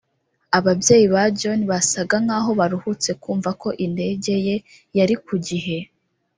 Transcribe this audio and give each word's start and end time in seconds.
ababyeyi 0.57 1.05
ba 1.13 1.23
john 1.39 1.59
basaga 1.71 2.15
nkaho 2.25 2.51
baruhutse 2.59 3.09
kumva 3.21 3.49
ko 3.61 3.69
indege 3.85 4.33
ye 4.45 4.55
yari 4.97 5.15
ku 5.25 5.35
gihe 5.47 5.77